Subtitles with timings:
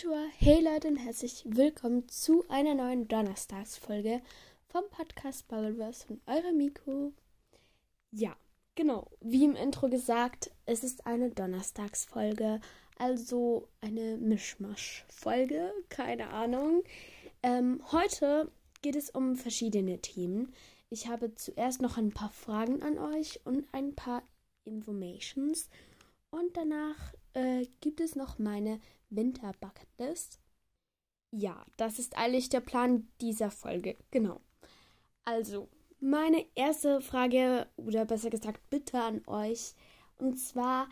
[0.00, 4.22] Konnichiwa, hey Leute und herzlich willkommen zu einer neuen Donnerstagsfolge
[4.68, 7.12] vom Podcast Bubbleverse von eurer Miko.
[8.10, 8.34] Ja,
[8.76, 12.60] genau, wie im Intro gesagt, es ist eine Donnerstagsfolge,
[12.98, 16.82] also eine Mischmasch-Folge, keine Ahnung.
[17.42, 18.50] Ähm, heute
[18.82, 20.54] geht es um verschiedene Themen.
[20.88, 24.22] Ich habe zuerst noch ein paar Fragen an euch und ein paar
[24.64, 25.68] Informations
[26.30, 28.80] und danach äh, gibt es noch meine
[29.10, 30.40] Winter-Bucketlist.
[31.32, 33.96] Ja, das ist eigentlich der Plan dieser Folge.
[34.10, 34.40] Genau.
[35.24, 35.68] Also,
[36.00, 39.74] meine erste Frage oder besser gesagt Bitte an euch.
[40.18, 40.88] Und zwar,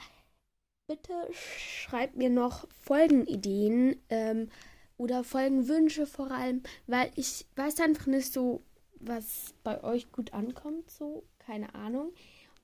[0.86, 4.48] bitte schreibt mir noch Folgenideen ähm,
[4.96, 8.62] oder Folgenwünsche vor allem, weil ich weiß einfach nicht so,
[9.00, 12.12] was bei euch gut ankommt, so, keine Ahnung.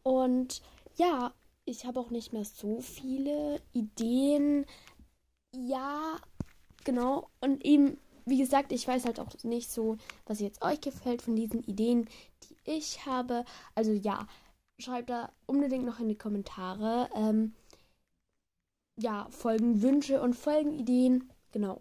[0.03, 0.63] Und
[0.97, 1.33] ja,
[1.65, 4.67] ich habe auch nicht mehr so viele Ideen.
[5.55, 6.17] Ja,
[6.85, 7.31] genau.
[7.41, 11.37] Und eben, wie gesagt, ich weiß halt auch nicht so, was jetzt euch gefällt von
[11.37, 12.09] diesen Ideen,
[12.45, 13.45] die ich habe.
[13.75, 14.27] Also ja,
[14.79, 17.09] schreibt da unbedingt noch in die Kommentare.
[17.15, 17.55] Ähm,
[19.01, 21.33] ja, Folgenwünsche und Folgenideen.
[21.53, 21.81] Genau.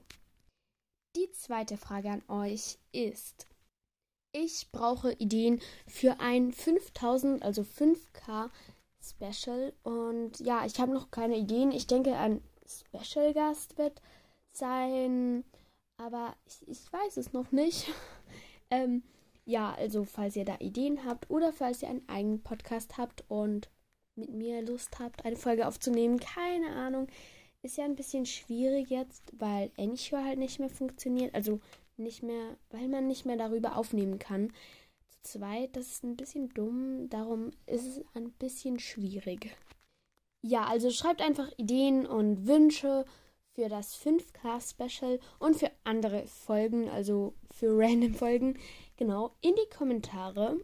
[1.15, 3.47] Die zweite Frage an euch ist,
[4.31, 8.49] ich brauche Ideen für ein 5000, also 5K
[9.03, 9.73] Special.
[9.83, 11.71] Und ja, ich habe noch keine Ideen.
[11.71, 14.01] Ich denke, ein Special Gast wird
[14.51, 15.43] sein.
[15.97, 17.91] Aber ich, ich weiß es noch nicht.
[18.71, 19.03] ähm,
[19.45, 23.69] ja, also falls ihr da Ideen habt oder falls ihr einen eigenen Podcast habt und
[24.15, 27.07] mit mir Lust habt, eine Folge aufzunehmen, keine Ahnung.
[27.61, 31.33] Ist ja ein bisschen schwierig jetzt, weil Anchor halt nicht mehr funktioniert.
[31.33, 31.59] Also
[31.97, 34.51] nicht mehr, weil man nicht mehr darüber aufnehmen kann.
[35.23, 35.69] 2.
[35.73, 39.55] Das ist ein bisschen dumm, darum ist es ein bisschen schwierig.
[40.41, 43.05] Ja, also schreibt einfach Ideen und Wünsche
[43.53, 48.59] für das 5K-Special und für andere Folgen, also für random Folgen,
[48.97, 50.59] genau, in die Kommentare.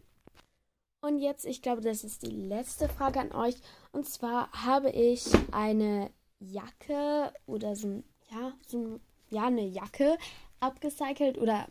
[1.01, 3.55] Und jetzt, ich glaube, das ist die letzte Frage an euch.
[3.93, 10.17] Und zwar habe ich eine Jacke oder so, ja, so, ja, eine Jacke
[10.59, 11.67] abgecycelt oder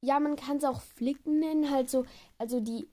[0.00, 2.04] ja, man kann es auch Flicken nennen, halt so,
[2.38, 2.88] also die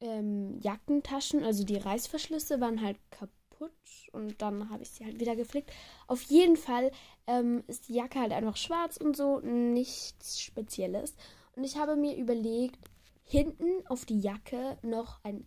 [0.00, 3.72] ähm, Jackentaschen, also die Reißverschlüsse waren halt kaputt
[4.12, 5.70] und dann habe ich sie halt wieder geflickt.
[6.06, 6.90] Auf jeden Fall
[7.26, 11.14] ähm, ist die Jacke halt einfach schwarz und so, nichts Spezielles.
[11.56, 12.78] Und ich habe mir überlegt,
[13.24, 15.46] hinten auf die Jacke noch einen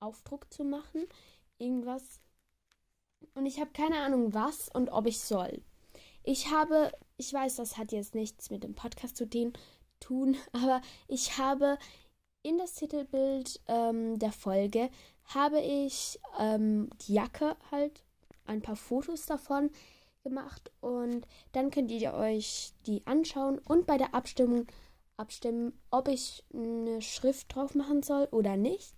[0.00, 1.06] Aufdruck zu machen,
[1.58, 2.20] irgendwas.
[3.34, 5.62] Und ich habe keine Ahnung was und ob ich soll.
[6.22, 9.52] Ich habe, ich weiß, das hat jetzt nichts mit dem Podcast zu tun,
[10.04, 11.78] tun, aber ich habe
[12.42, 14.90] in das Titelbild ähm, der Folge
[15.24, 18.04] habe ich ähm, die Jacke halt,
[18.44, 19.70] ein paar Fotos davon
[20.22, 24.66] gemacht und dann könnt ihr euch die anschauen und bei der Abstimmung
[25.16, 28.94] abstimmen, ob ich eine Schrift drauf machen soll oder nicht.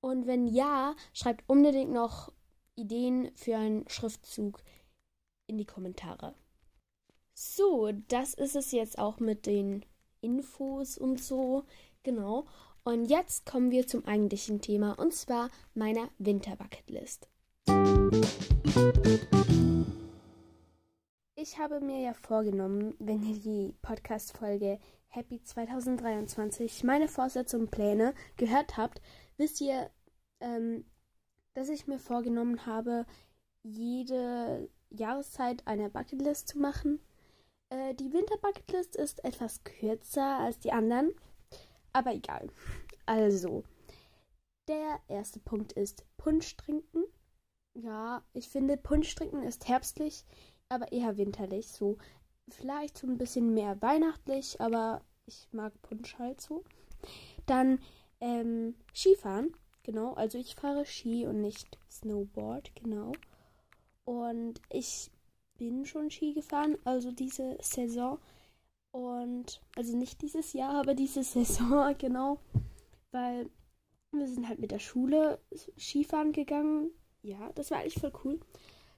[0.00, 2.32] Und wenn ja, schreibt unbedingt noch
[2.74, 4.62] Ideen für einen Schriftzug
[5.46, 6.34] in die Kommentare.
[7.34, 9.84] So, das ist es jetzt auch mit den
[10.22, 11.64] Infos und so.
[12.02, 12.46] Genau.
[12.84, 17.28] Und jetzt kommen wir zum eigentlichen Thema und zwar meiner Winterbucketlist.
[21.34, 24.78] Ich habe mir ja vorgenommen, wenn ihr die Podcast-Folge
[25.08, 29.02] Happy 2023, meine Vorsätze und Pläne gehört habt,
[29.36, 29.90] wisst ihr,
[30.40, 30.84] ähm,
[31.54, 33.06] dass ich mir vorgenommen habe,
[33.62, 37.00] jede Jahreszeit eine Bucketlist zu machen.
[37.72, 41.14] Äh, die Winterbucketlist ist etwas kürzer als die anderen,
[41.94, 42.50] aber egal.
[43.06, 43.64] Also,
[44.68, 47.04] der erste Punkt ist Punsch trinken.
[47.74, 50.24] Ja, ich finde Punsch trinken ist herbstlich,
[50.68, 51.68] aber eher winterlich.
[51.68, 51.96] So,
[52.50, 56.64] vielleicht so ein bisschen mehr weihnachtlich, aber ich mag Punsch halt so.
[57.46, 57.78] Dann
[58.20, 60.12] ähm, Skifahren, genau.
[60.12, 63.12] Also ich fahre Ski und nicht Snowboard, genau.
[64.04, 65.10] Und ich
[65.62, 68.18] bin schon Ski gefahren, also diese Saison.
[68.90, 72.38] Und, also nicht dieses Jahr, aber diese Saison, genau.
[73.12, 73.48] Weil
[74.10, 75.40] wir sind halt mit der Schule
[75.78, 76.90] Skifahren gegangen.
[77.22, 78.40] Ja, das war eigentlich voll cool.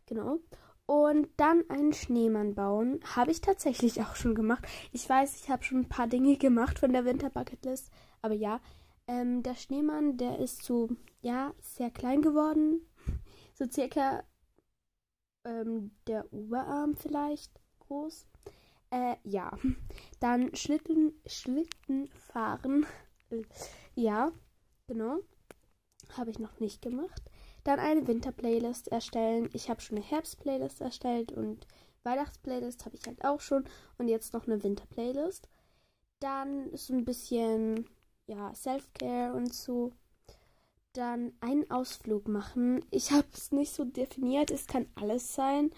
[0.06, 0.38] Genau.
[0.87, 3.00] Und dann einen Schneemann bauen.
[3.14, 4.66] Habe ich tatsächlich auch schon gemacht.
[4.93, 7.90] Ich weiß, ich habe schon ein paar Dinge gemacht von der Winterbucketlist.
[8.22, 8.61] Aber ja,
[9.06, 10.88] ähm, der Schneemann, der ist so,
[11.20, 12.81] ja, sehr klein geworden.
[13.56, 14.25] So circa
[15.44, 18.26] ähm, der Oberarm vielleicht groß.
[18.91, 19.50] Äh, ja.
[20.20, 22.87] Dann Schlitten, Schlitten fahren.
[23.94, 24.32] ja,
[24.87, 25.19] genau.
[26.17, 27.23] Habe ich noch nicht gemacht.
[27.64, 29.49] Dann eine Winter-Playlist erstellen.
[29.52, 31.67] Ich habe schon eine Herbst-Playlist erstellt und
[32.05, 33.64] Weihnachtsplaylist habe ich halt auch schon
[33.99, 35.49] und jetzt noch eine Winterplaylist.
[36.20, 37.88] Dann so ein bisschen
[38.26, 39.93] ja, Self-Care und so.
[40.94, 42.85] Dann einen Ausflug machen.
[42.91, 45.70] Ich habe es nicht so definiert, es kann alles sein.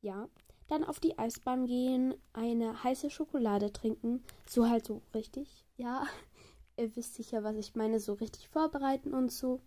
[0.00, 0.28] Ja.
[0.68, 4.24] Dann auf die Eisbahn gehen, eine heiße Schokolade trinken.
[4.48, 5.64] So halt so richtig.
[5.76, 6.04] Ja,
[6.76, 8.00] ihr wisst sicher, was ich meine.
[8.00, 9.60] So richtig vorbereiten und so.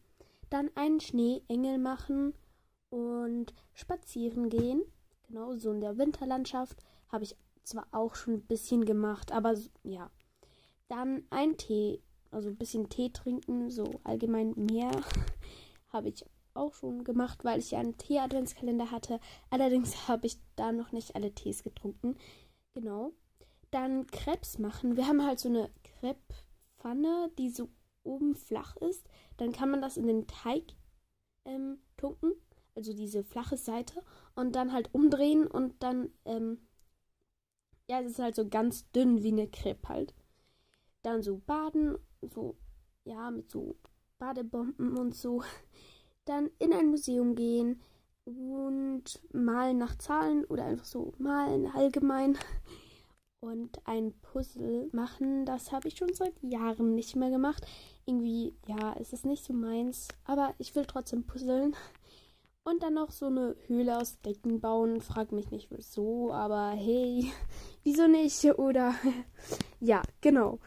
[0.49, 2.33] Dann einen Schneeengel machen
[2.89, 4.83] und spazieren gehen.
[5.27, 6.83] Genau, so in der Winterlandschaft.
[7.07, 10.11] Habe ich zwar auch schon ein bisschen gemacht, aber ja.
[10.89, 14.91] Dann ein Tee, also ein bisschen Tee trinken, so allgemein mehr.
[15.89, 19.19] habe ich auch schon gemacht, weil ich ja einen Tee-Adventskalender hatte.
[19.49, 22.15] Allerdings habe ich da noch nicht alle Tees getrunken.
[22.73, 23.11] Genau.
[23.71, 24.97] Dann Krebs machen.
[24.97, 27.69] Wir haben halt so eine Crepepfanne, die so
[28.03, 29.07] oben flach ist.
[29.37, 30.63] Dann kann man das in den Teig
[31.45, 32.33] ähm, tunken
[32.79, 34.01] also diese flache Seite,
[34.35, 36.59] und dann halt umdrehen und dann, ähm,
[37.89, 40.13] ja, es ist halt so ganz dünn wie eine Crepe halt.
[41.09, 42.55] Dann so baden, so,
[43.03, 43.75] ja, mit so
[44.19, 45.41] Badebomben und so.
[46.25, 47.81] Dann in ein Museum gehen
[48.25, 52.37] und malen nach Zahlen oder einfach so malen allgemein.
[53.41, 57.65] Und ein Puzzle machen, das habe ich schon seit Jahren nicht mehr gemacht.
[58.05, 61.73] Irgendwie, ja, es ist nicht so meins, aber ich will trotzdem puzzeln.
[62.65, 64.99] Und dann noch so eine Höhle aus Decken bauen.
[64.99, 67.31] Frag mich nicht wieso, aber hey,
[67.83, 68.43] wieso nicht?
[68.59, 68.93] Oder
[69.79, 70.59] ja, genau.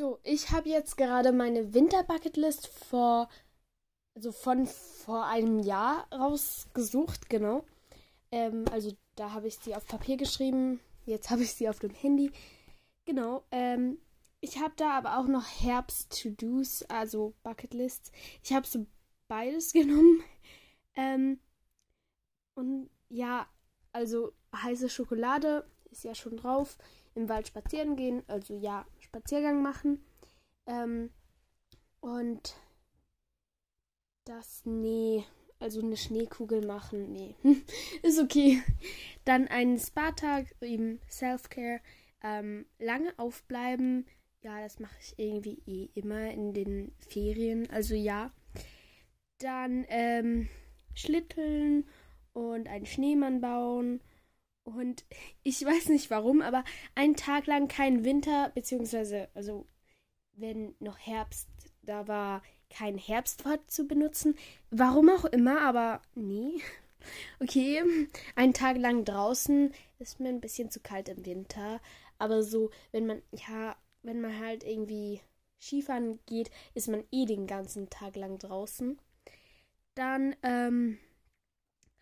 [0.00, 3.28] So, ich habe jetzt gerade meine Winter-Bucketlist vor,
[4.14, 7.66] also von vor einem Jahr rausgesucht, genau.
[8.32, 11.90] Ähm, also da habe ich sie auf Papier geschrieben, jetzt habe ich sie auf dem
[11.90, 12.32] Handy.
[13.04, 13.44] Genau.
[13.50, 13.98] Ähm,
[14.40, 18.10] ich habe da aber auch noch Herbst-To-Dos, also Bucketlists.
[18.42, 18.86] Ich habe so
[19.28, 20.24] beides genommen.
[20.94, 21.40] Ähm,
[22.54, 23.46] und ja,
[23.92, 26.78] also heiße Schokolade ist ja schon drauf.
[27.14, 30.04] Im Wald spazieren gehen, also ja, Spaziergang machen.
[30.66, 31.10] Ähm,
[32.00, 32.56] und
[34.24, 35.24] das, nee,
[35.58, 37.34] also eine Schneekugel machen, nee,
[38.02, 38.62] ist okay.
[39.24, 41.80] Dann einen Spa-Tag, eben Self-Care
[42.22, 44.06] ähm, lange aufbleiben,
[44.42, 47.68] ja, das mache ich irgendwie eh immer in den Ferien.
[47.70, 48.32] Also ja.
[49.38, 50.48] Dann ähm,
[50.94, 51.86] Schlitteln
[52.32, 54.00] und einen Schneemann bauen.
[54.64, 55.04] Und
[55.42, 56.64] ich weiß nicht warum, aber
[56.94, 59.66] einen Tag lang kein Winter, beziehungsweise, also
[60.32, 61.48] wenn noch Herbst
[61.82, 64.36] da war, kein Herbstwort zu benutzen.
[64.70, 66.60] Warum auch immer, aber nee.
[67.40, 67.82] Okay,
[68.36, 71.80] einen Tag lang draußen ist mir ein bisschen zu kalt im Winter.
[72.18, 75.22] Aber so, wenn man, ja, wenn man halt irgendwie
[75.58, 79.00] Skifahren geht, ist man eh den ganzen Tag lang draußen.
[79.94, 80.98] Dann ähm,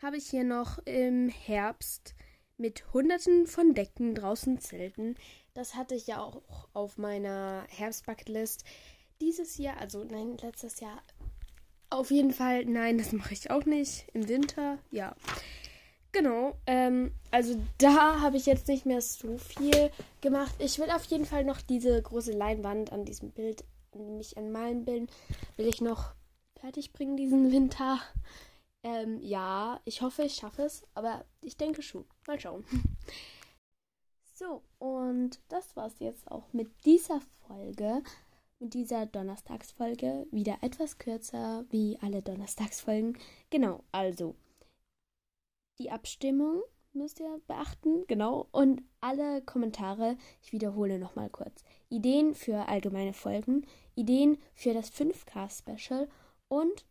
[0.02, 2.16] habe ich hier noch im Herbst
[2.58, 5.16] mit Hunderten von Decken draußen zelten.
[5.54, 8.64] Das hatte ich ja auch auf meiner Herbstbucketlist.
[9.20, 11.02] Dieses Jahr, also nein, letztes Jahr
[11.90, 14.06] auf jeden Fall, nein, das mache ich auch nicht.
[14.12, 15.14] Im Winter, ja.
[16.12, 19.90] Genau, ähm, also da habe ich jetzt nicht mehr so viel
[20.20, 20.54] gemacht.
[20.58, 24.84] Ich will auf jeden Fall noch diese große Leinwand an diesem Bild, mich an Malen
[24.84, 25.08] bilden,
[25.56, 26.12] will ich noch
[26.60, 28.00] fertig bringen diesen Winter.
[28.84, 32.04] Ähm, ja, ich hoffe, ich schaffe es, aber ich denke schon.
[32.26, 32.64] Mal schauen.
[34.38, 38.04] So, und das war es jetzt auch mit dieser Folge,
[38.60, 40.28] mit dieser Donnerstagsfolge.
[40.30, 43.18] Wieder etwas kürzer wie alle Donnerstagsfolgen.
[43.50, 44.36] Genau, also
[45.80, 48.46] die Abstimmung müsst ihr beachten, genau.
[48.52, 51.64] Und alle Kommentare, ich wiederhole nochmal kurz.
[51.88, 53.66] Ideen für allgemeine Folgen,
[53.96, 56.08] Ideen für das 5K-Special
[56.48, 56.84] und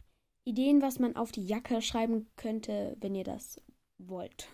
[0.48, 3.62] Ideen, was man auf die Jacke schreiben könnte, wenn ihr das
[3.98, 4.48] wollt.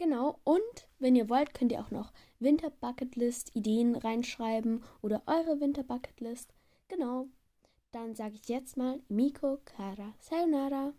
[0.00, 5.60] Genau, und wenn ihr wollt, könnt ihr auch noch Winter Bucketlist Ideen reinschreiben oder eure
[5.60, 6.54] Winter Bucketlist.
[6.88, 7.26] Genau.
[7.90, 10.94] Dann sage ich jetzt mal Miko Kara Sayonara.